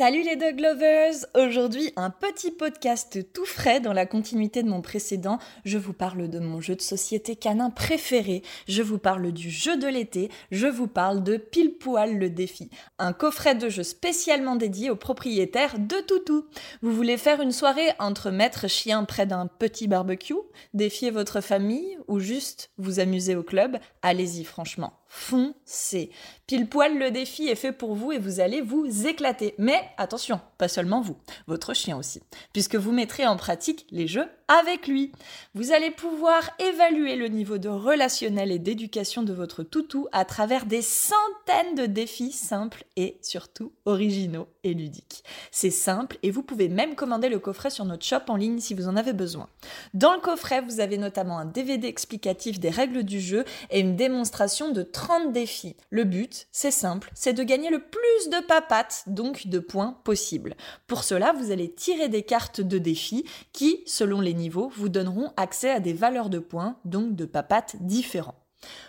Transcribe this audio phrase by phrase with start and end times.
[0.00, 4.80] Salut les dog lovers Aujourd'hui un petit podcast tout frais dans la continuité de mon
[4.80, 5.38] précédent.
[5.66, 9.76] Je vous parle de mon jeu de société canin préféré, je vous parle du jeu
[9.76, 12.70] de l'été, je vous parle de pile poil le défi.
[12.98, 16.46] Un coffret de jeu spécialement dédié aux propriétaires de toutou.
[16.80, 20.32] Vous voulez faire une soirée entre maître chien près d'un petit barbecue,
[20.72, 23.76] défier votre famille ou juste vous amuser au club?
[24.00, 26.10] Allez-y franchement foncez.
[26.46, 29.54] Pile poil, le défi est fait pour vous et vous allez vous éclater.
[29.58, 31.16] Mais attention, pas seulement vous,
[31.48, 35.12] votre chien aussi, puisque vous mettrez en pratique les jeux avec lui.
[35.54, 40.66] Vous allez pouvoir évaluer le niveau de relationnel et d'éducation de votre toutou à travers
[40.66, 45.22] des centaines de défis simples et surtout originaux et ludiques.
[45.52, 48.74] C'est simple et vous pouvez même commander le coffret sur notre shop en ligne si
[48.74, 49.48] vous en avez besoin.
[49.94, 53.94] Dans le coffret, vous avez notamment un DVD explicatif des règles du jeu et une
[53.94, 55.76] démonstration de 30 défis.
[55.90, 60.56] Le but, c'est simple, c'est de gagner le plus de papates, donc de points possible.
[60.88, 65.70] Pour cela, vous allez tirer des cartes de défis qui, selon les vous donneront accès
[65.70, 68.40] à des valeurs de points, donc de papates différents.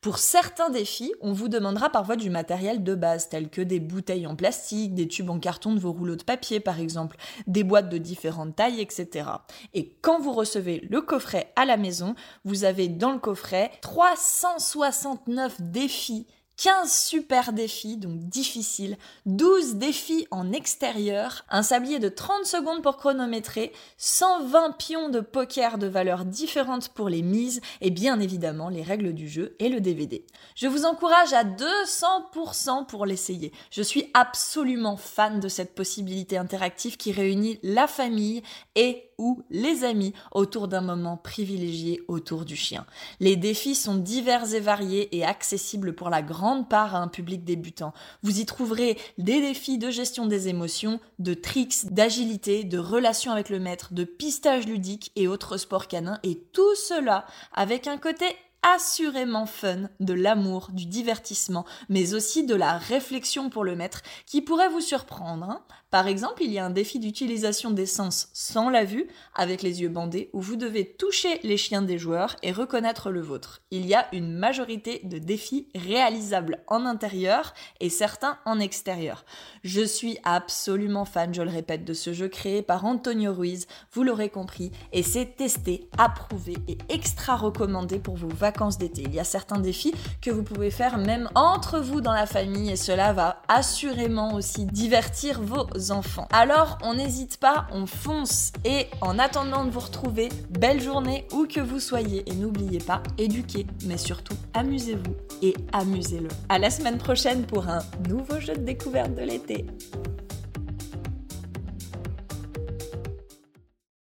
[0.00, 4.26] Pour certains défis, on vous demandera parfois du matériel de base, tel que des bouteilles
[4.26, 7.16] en plastique, des tubes en carton de vos rouleaux de papier par exemple,
[7.46, 9.28] des boîtes de différentes tailles, etc.
[9.74, 15.60] Et quand vous recevez le coffret à la maison, vous avez dans le coffret 369
[15.60, 16.26] défis
[16.62, 18.96] 15 super défis, donc difficiles,
[19.26, 25.76] 12 défis en extérieur, un sablier de 30 secondes pour chronométrer, 120 pions de poker
[25.76, 29.80] de valeurs différentes pour les mises et bien évidemment les règles du jeu et le
[29.80, 30.24] DVD.
[30.54, 33.50] Je vous encourage à 200% pour l'essayer.
[33.72, 38.44] Je suis absolument fan de cette possibilité interactive qui réunit la famille
[38.76, 42.86] et ou les amis autour d'un moment privilégié autour du chien.
[43.20, 47.44] Les défis sont divers et variés et accessibles pour la grande part à un public
[47.44, 47.92] débutant.
[48.22, 53.48] Vous y trouverez des défis de gestion des émotions, de tricks, d'agilité, de relations avec
[53.48, 58.26] le maître, de pistage ludique et autres sports canins et tout cela avec un côté
[58.62, 64.40] assurément fun, de l'amour, du divertissement, mais aussi de la réflexion pour le maître qui
[64.40, 65.50] pourrait vous surprendre.
[65.50, 65.62] Hein.
[65.90, 69.82] Par exemple, il y a un défi d'utilisation des sens sans la vue, avec les
[69.82, 73.60] yeux bandés, où vous devez toucher les chiens des joueurs et reconnaître le vôtre.
[73.70, 79.26] Il y a une majorité de défis réalisables en intérieur et certains en extérieur.
[79.64, 84.02] Je suis absolument fan, je le répète, de ce jeu créé par Antonio Ruiz, vous
[84.02, 88.28] l'aurez compris, et c'est testé, approuvé et extra recommandé pour vos
[88.78, 89.02] d'été.
[89.02, 92.70] Il y a certains défis que vous pouvez faire même entre vous dans la famille
[92.70, 96.28] et cela va assurément aussi divertir vos enfants.
[96.32, 101.46] Alors on n'hésite pas, on fonce et en attendant de vous retrouver, belle journée où
[101.46, 106.28] que vous soyez et n'oubliez pas, éduquez, mais surtout amusez-vous et amusez-le.
[106.48, 109.66] À la semaine prochaine pour un nouveau jeu de découverte de l'été.